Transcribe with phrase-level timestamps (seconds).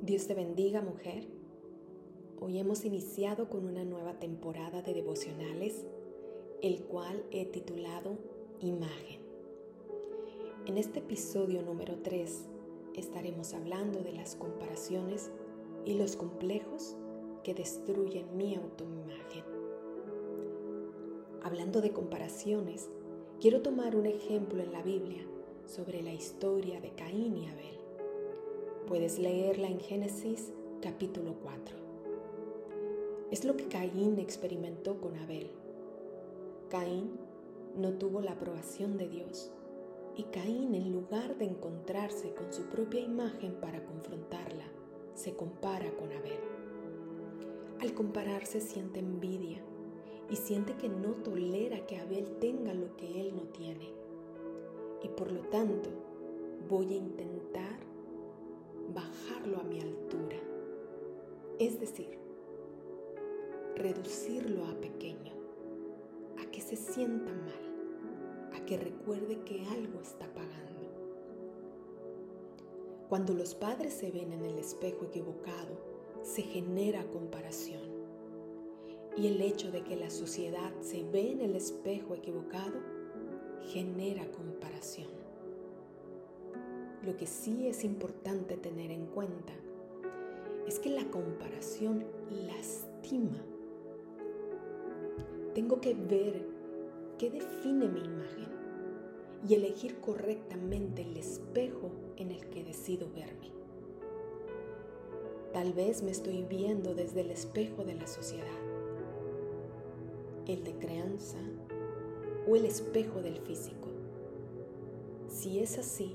[0.00, 1.26] Dios te bendiga mujer.
[2.40, 5.86] Hoy hemos iniciado con una nueva temporada de devocionales,
[6.62, 8.16] el cual he titulado
[8.60, 9.20] Imagen.
[10.66, 12.46] En este episodio número 3
[12.94, 15.32] estaremos hablando de las comparaciones
[15.84, 16.96] y los complejos
[17.42, 19.44] que destruyen mi autoimagen.
[21.42, 22.88] Hablando de comparaciones,
[23.40, 25.26] quiero tomar un ejemplo en la Biblia
[25.66, 27.87] sobre la historia de Caín y Abel.
[28.88, 31.76] Puedes leerla en Génesis capítulo 4.
[33.30, 35.50] Es lo que Caín experimentó con Abel.
[36.70, 37.10] Caín
[37.76, 39.52] no tuvo la aprobación de Dios
[40.16, 44.64] y Caín en lugar de encontrarse con su propia imagen para confrontarla,
[45.12, 46.40] se compara con Abel.
[47.82, 49.60] Al compararse siente envidia
[50.30, 53.92] y siente que no tolera que Abel tenga lo que él no tiene.
[55.02, 55.90] Y por lo tanto,
[56.70, 57.87] voy a intentar
[58.94, 60.36] bajarlo a mi altura.
[61.58, 62.18] Es decir,
[63.74, 65.32] reducirlo a pequeño,
[66.38, 70.68] a que se sienta mal, a que recuerde que algo está pagando.
[73.08, 75.78] Cuando los padres se ven en el espejo equivocado,
[76.22, 77.80] se genera comparación.
[79.16, 82.78] Y el hecho de que la sociedad se ve en el espejo equivocado
[83.72, 85.17] genera comparación.
[87.08, 89.54] Lo que sí es importante tener en cuenta
[90.66, 93.42] es que la comparación lastima.
[95.54, 96.44] Tengo que ver
[97.16, 98.48] qué define mi imagen
[99.48, 103.52] y elegir correctamente el espejo en el que decido verme.
[105.54, 108.60] Tal vez me estoy viendo desde el espejo de la sociedad,
[110.46, 111.38] el de crianza
[112.46, 113.88] o el espejo del físico.
[115.28, 116.12] Si es así,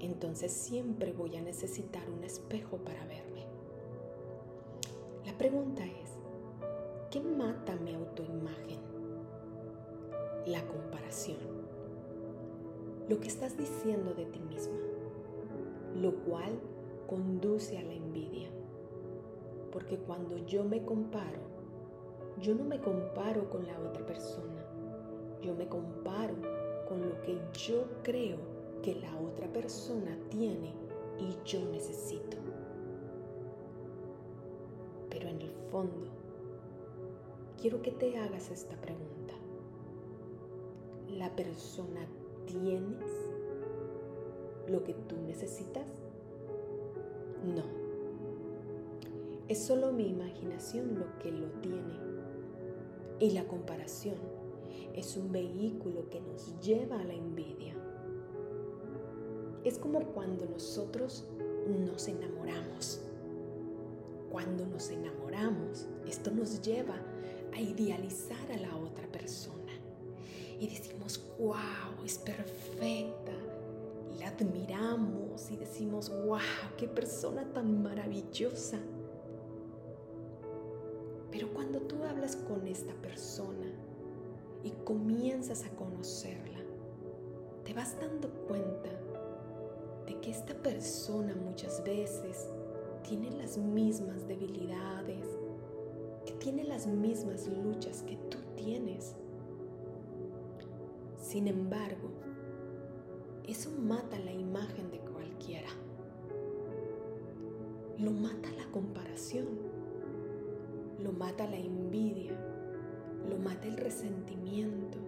[0.00, 3.46] entonces siempre voy a necesitar un espejo para verme.
[5.24, 6.18] La pregunta es,
[7.10, 8.80] ¿qué mata mi autoimagen?
[10.46, 11.38] La comparación.
[13.08, 14.78] Lo que estás diciendo de ti misma,
[15.94, 16.60] lo cual
[17.06, 18.50] conduce a la envidia.
[19.72, 21.40] Porque cuando yo me comparo,
[22.40, 24.64] yo no me comparo con la otra persona,
[25.40, 26.34] yo me comparo
[26.88, 30.72] con lo que yo creo que la otra persona tiene
[31.18, 32.36] y yo necesito.
[35.10, 36.08] Pero en el fondo,
[37.60, 39.34] quiero que te hagas esta pregunta.
[41.10, 42.06] ¿La persona
[42.46, 43.10] tienes
[44.68, 45.86] lo que tú necesitas?
[47.44, 47.64] No.
[49.48, 51.94] Es solo mi imaginación lo que lo tiene.
[53.20, 54.18] Y la comparación
[54.94, 57.75] es un vehículo que nos lleva a la envidia
[59.68, 61.24] es como cuando nosotros
[61.66, 63.00] nos enamoramos.
[64.30, 66.96] Cuando nos enamoramos, esto nos lleva
[67.52, 69.72] a idealizar a la otra persona.
[70.60, 73.32] Y decimos, wow, es perfecta.
[74.18, 76.38] La admiramos y decimos, wow,
[76.76, 78.78] qué persona tan maravillosa.
[81.30, 83.66] Pero cuando tú hablas con esta persona
[84.62, 86.60] y comienzas a conocerla,
[87.64, 89.05] te vas dando cuenta
[90.06, 92.48] de que esta persona muchas veces
[93.02, 95.26] tiene las mismas debilidades,
[96.24, 99.14] que tiene las mismas luchas que tú tienes.
[101.20, 102.10] Sin embargo,
[103.46, 105.68] eso mata la imagen de cualquiera.
[107.98, 109.46] Lo mata la comparación,
[111.02, 112.32] lo mata la envidia,
[113.28, 114.98] lo mata el resentimiento,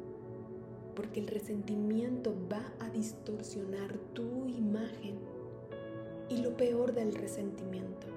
[0.98, 5.14] porque el resentimiento va a distorsionar tu imagen.
[6.28, 8.09] Y lo peor del resentimiento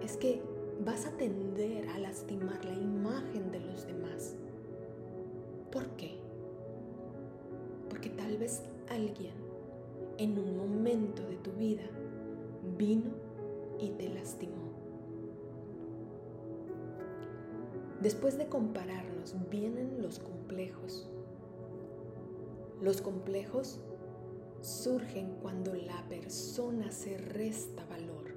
[0.00, 0.40] es que
[0.84, 4.36] vas a tender a lastimar la imagen de los demás.
[5.72, 6.20] ¿Por qué?
[7.90, 9.34] Porque tal vez alguien
[10.18, 11.86] en un momento de tu vida
[12.78, 13.10] vino
[13.80, 14.70] y te lastimó.
[18.00, 21.10] Después de compararnos vienen los complejos
[22.86, 23.80] los complejos
[24.60, 28.36] surgen cuando la persona se resta valor,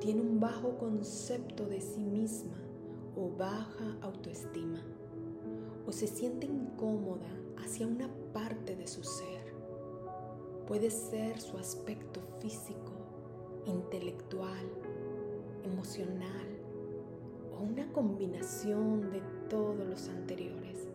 [0.00, 2.56] tiene un bajo concepto de sí misma
[3.14, 4.82] o baja autoestima,
[5.86, 7.28] o se siente incómoda
[7.64, 9.54] hacia una parte de su ser.
[10.66, 12.94] Puede ser su aspecto físico,
[13.64, 14.66] intelectual,
[15.62, 16.48] emocional
[17.56, 20.85] o una combinación de todos los anteriores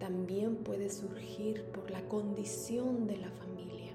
[0.00, 3.92] también puede surgir por la condición de la familia,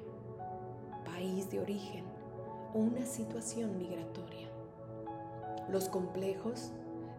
[1.04, 2.06] país de origen
[2.74, 4.48] o una situación migratoria.
[5.68, 6.72] Los complejos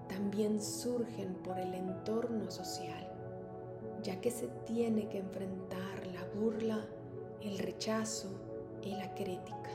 [0.08, 3.12] también surgen por el entorno social,
[4.04, 6.86] ya que se tiene que enfrentar la burla,
[7.42, 8.28] el rechazo
[8.82, 9.70] y la crítica.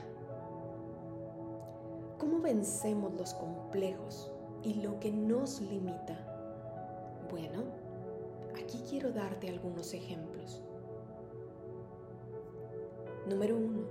[2.18, 4.32] ¿Cómo vencemos los complejos
[4.64, 6.18] y lo que nos limita?
[7.30, 7.81] Bueno,
[8.60, 10.62] aquí quiero darte algunos ejemplos.
[13.28, 13.84] Número uno,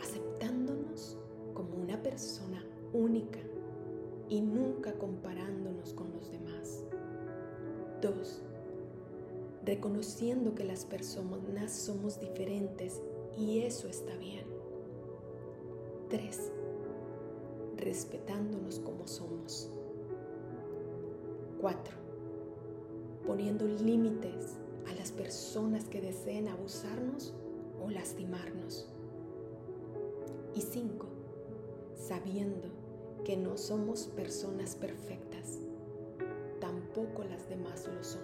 [0.00, 1.18] aceptándonos
[1.54, 3.40] como una persona única
[4.28, 6.84] y nunca comparándonos con los demás.
[8.00, 8.42] Dos,
[9.64, 13.02] reconociendo que las personas somos diferentes
[13.36, 14.46] y eso está bien.
[16.08, 16.52] Tres,
[17.76, 19.70] respetándonos como somos.
[21.60, 21.99] 4.
[23.26, 24.56] Poniendo límites
[24.88, 27.34] a las personas que deseen abusarnos
[27.84, 28.88] o lastimarnos.
[30.54, 31.06] Y 5.
[31.96, 32.68] Sabiendo
[33.24, 35.58] que no somos personas perfectas,
[36.60, 38.22] tampoco las demás lo son.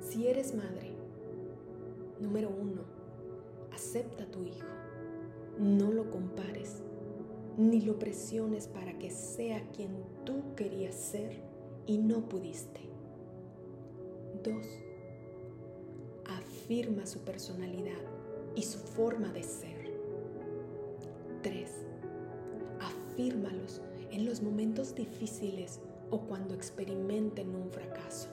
[0.00, 0.92] Si eres madre,
[2.20, 2.82] número uno,
[3.72, 4.66] acepta a tu hijo,
[5.58, 6.82] no lo compares
[7.56, 9.90] ni lo presiones para que sea quien
[10.24, 11.40] tú querías ser
[11.86, 12.80] y no pudiste.
[14.42, 14.54] 2.
[16.26, 18.00] Afirma su personalidad
[18.54, 19.92] y su forma de ser.
[21.42, 21.70] 3.
[22.80, 28.28] Afírmalos en los momentos difíciles o cuando experimenten un fracaso.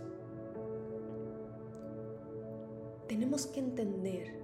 [3.08, 4.40] Tenemos que entender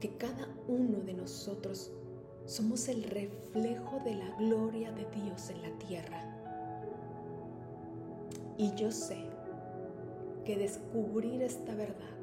[0.00, 1.92] que cada uno de nosotros
[2.46, 6.29] somos el reflejo de la gloria de Dios en la tierra.
[8.60, 9.16] Y yo sé
[10.44, 12.14] que descubrir esta verdad,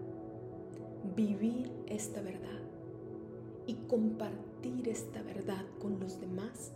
[1.15, 2.59] vivir esta verdad
[3.65, 6.73] y compartir esta verdad con los demás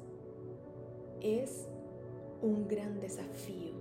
[1.22, 1.68] es
[2.42, 3.76] un gran desafío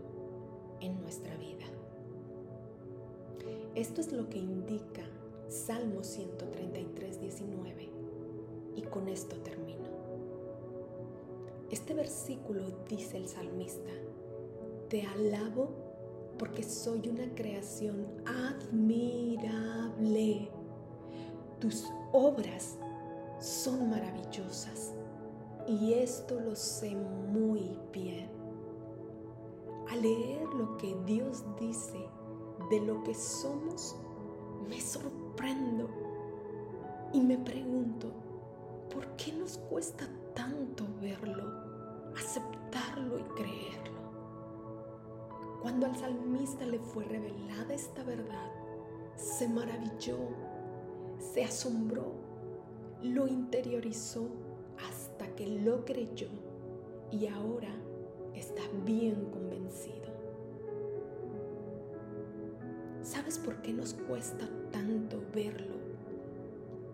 [0.83, 1.65] en nuestra vida.
[3.75, 5.07] Esto es lo que indica
[5.49, 7.89] Salmo 133, 19
[8.77, 9.89] y con esto termino.
[11.71, 13.93] Este versículo dice el salmista,
[14.91, 15.71] te alabo
[16.39, 18.91] porque soy una creación admirable.
[21.61, 22.77] Tus obras
[23.39, 24.93] son maravillosas
[25.67, 28.29] y esto lo sé muy bien.
[29.89, 32.07] Al leer lo que Dios dice
[32.71, 33.97] de lo que somos,
[34.69, 35.89] me sorprendo
[37.13, 38.13] y me pregunto,
[38.93, 41.45] ¿Por qué nos cuesta tanto verlo,
[42.17, 44.00] aceptarlo y creerlo?
[45.71, 48.51] Cuando al salmista le fue revelada esta verdad,
[49.15, 50.19] se maravilló,
[51.21, 52.13] se asombró,
[53.05, 54.27] lo interiorizó
[54.85, 56.27] hasta que lo creyó
[57.13, 57.73] y ahora
[58.35, 60.11] está bien convencido.
[63.05, 65.77] ¿Sabes por qué nos cuesta tanto verlo,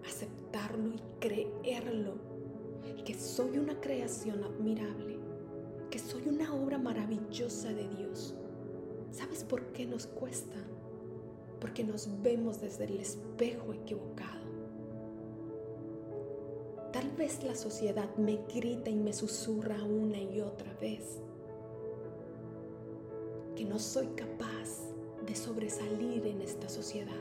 [0.07, 2.13] aceptarlo y creerlo,
[3.07, 5.17] que soy una creación admirable,
[5.91, 8.35] que soy una obra maravillosa de Dios.
[9.11, 10.57] ¿Sabes por qué nos cuesta?
[11.61, 14.47] Porque nos vemos desde el espejo equivocado.
[16.93, 21.21] Tal vez la sociedad me grita y me susurra una y otra vez
[23.55, 24.95] que no soy capaz
[25.27, 27.13] de sobresalir en esta sociedad.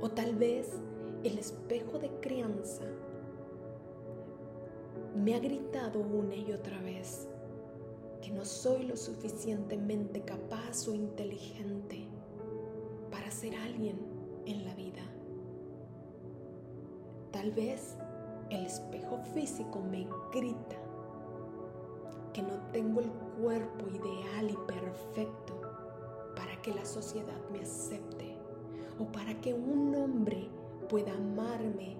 [0.00, 0.70] O tal vez
[1.24, 2.84] el espejo de crianza
[5.16, 7.28] me ha gritado una y otra vez
[8.28, 12.06] que no soy lo suficientemente capaz o inteligente
[13.10, 13.98] para ser alguien
[14.44, 15.00] en la vida.
[17.32, 17.96] Tal vez
[18.50, 20.76] el espejo físico me grita
[22.34, 25.62] que no tengo el cuerpo ideal y perfecto
[26.36, 28.36] para que la sociedad me acepte
[28.98, 30.50] o para que un hombre
[30.90, 31.96] pueda amarme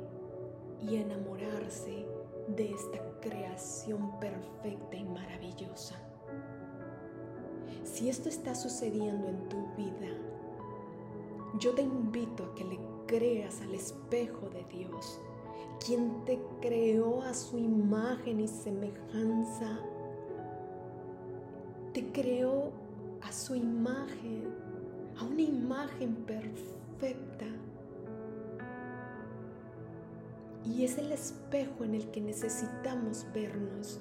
[0.78, 2.04] y enamorarse
[2.48, 6.07] de esta creación perfecta y maravillosa.
[7.98, 10.06] Si esto está sucediendo en tu vida,
[11.58, 12.78] yo te invito a que le
[13.08, 15.20] creas al espejo de Dios,
[15.84, 19.80] quien te creó a su imagen y semejanza.
[21.92, 22.70] Te creó
[23.20, 24.44] a su imagen,
[25.18, 27.46] a una imagen perfecta
[30.64, 33.98] y es el espejo en el que necesitamos vernos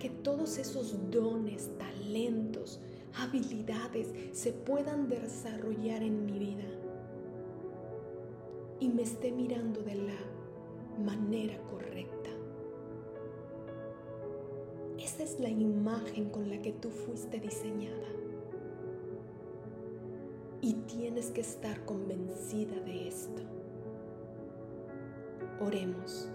[0.00, 2.80] que todos esos dones, talentos,
[3.14, 6.64] habilidades se puedan desarrollar en mi vida.
[8.80, 10.18] y me esté mirando de la
[11.04, 12.30] manera correcta.
[14.98, 18.08] Esa es la imagen con la que tú fuiste diseñada.
[20.62, 23.42] Y tienes que estar convencida de esto.
[25.60, 26.30] Oremos.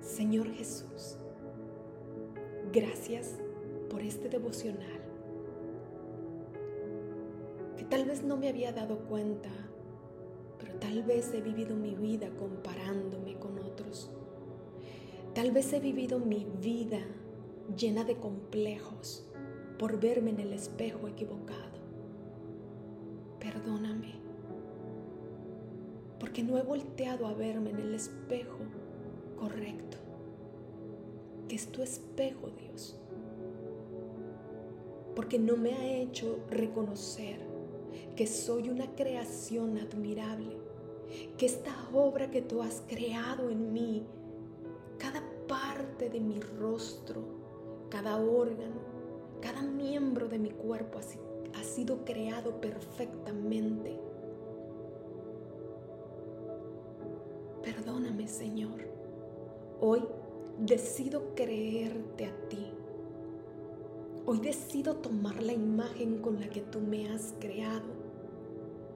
[0.00, 1.18] Señor Jesús,
[2.72, 3.36] gracias
[3.88, 5.00] por este devocional
[7.76, 9.48] que tal vez no me había dado cuenta,
[10.58, 14.10] pero tal vez he vivido mi vida comparándome con otros.
[15.34, 17.00] Tal vez he vivido mi vida
[17.74, 19.26] llena de complejos
[19.78, 21.78] por verme en el espejo equivocado.
[23.38, 24.12] Perdóname,
[26.18, 28.58] porque no he volteado a verme en el espejo
[29.36, 29.96] correcto,
[31.50, 32.96] que es tu espejo, Dios,
[35.16, 37.40] porque no me ha hecho reconocer
[38.14, 40.56] que soy una creación admirable,
[41.36, 44.06] que esta obra que tú has creado en mí,
[44.96, 47.24] cada parte de mi rostro,
[47.88, 48.80] cada órgano,
[49.40, 53.98] cada miembro de mi cuerpo ha, sido creado perfectamente.
[57.64, 58.88] Perdóname, Señor.
[59.80, 60.04] Hoy
[60.60, 62.66] decido creerte a ti.
[64.26, 67.88] Hoy decido tomar la imagen con la que tú me has creado,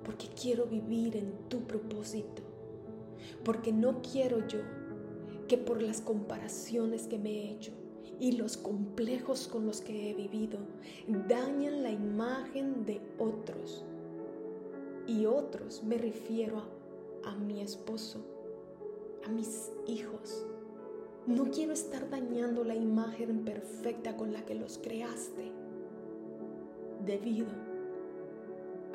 [0.04, 2.42] porque quiero vivir en tu propósito,
[3.44, 4.60] porque no quiero yo
[5.48, 7.72] que por las comparaciones que me he hecho
[8.20, 10.58] y los complejos con los que he vivido
[11.28, 13.84] dañen la imagen de otros.
[15.06, 18.18] Y otros me refiero a, a mi esposo,
[19.26, 20.46] a mis hijos.
[21.26, 25.52] No quiero estar dañando la imagen perfecta con la que los creaste,
[27.06, 27.46] debido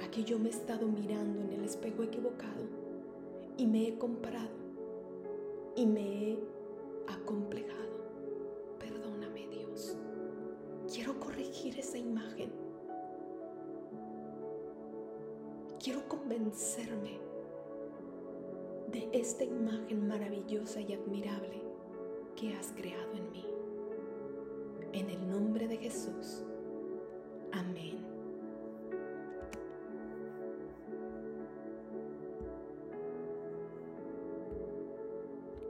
[0.04, 2.68] a que yo me he estado mirando en el espejo equivocado
[3.58, 4.50] y me he comparado
[5.76, 6.40] y me he
[7.08, 7.80] acomplejado.
[10.92, 12.52] Quiero corregir esa imagen.
[15.82, 17.20] Quiero convencerme
[18.92, 21.69] de esta imagen maravillosa y admirable
[22.40, 23.49] que has creado en mí.